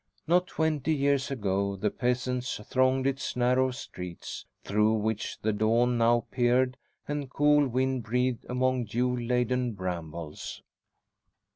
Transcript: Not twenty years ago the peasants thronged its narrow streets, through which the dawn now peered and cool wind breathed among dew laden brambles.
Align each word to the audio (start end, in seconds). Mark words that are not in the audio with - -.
Not 0.25 0.47
twenty 0.47 0.95
years 0.95 1.29
ago 1.29 1.75
the 1.75 1.91
peasants 1.91 2.59
thronged 2.67 3.05
its 3.05 3.35
narrow 3.35 3.69
streets, 3.69 4.47
through 4.63 4.93
which 4.93 5.39
the 5.43 5.53
dawn 5.53 5.99
now 5.99 6.25
peered 6.31 6.75
and 7.07 7.29
cool 7.29 7.67
wind 7.67 8.01
breathed 8.01 8.47
among 8.49 8.85
dew 8.85 9.15
laden 9.15 9.73
brambles. 9.73 10.63